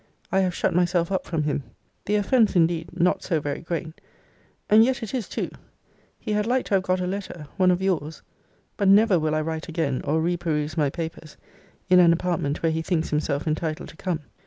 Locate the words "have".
0.39-0.55, 6.73-6.81